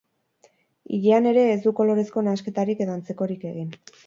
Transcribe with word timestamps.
Ilean 0.97 1.27
ere, 1.33 1.43
ez 1.57 1.59
du 1.67 1.75
kolorezko 1.81 2.25
nahasketarik 2.29 2.83
edo 2.89 2.97
antzekorik 2.97 3.47
egin. 3.53 3.71